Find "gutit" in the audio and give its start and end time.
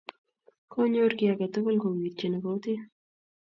2.43-2.81